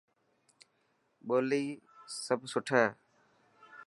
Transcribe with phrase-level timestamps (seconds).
[1.27, 1.63] ٻولي
[2.23, 2.87] سڀ سٺي هي.